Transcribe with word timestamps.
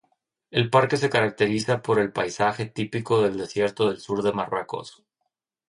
El 0.49 0.71
parque 0.71 0.97
se 0.97 1.11
caracteriza 1.11 1.83
por 1.83 1.99
el 1.99 2.11
paisaje 2.11 2.65
típico 2.65 3.21
del 3.21 3.37
desierto 3.37 3.87
del 3.87 3.99
sur 3.99 4.23
de 4.23 4.33
Marruecos. 4.33 5.03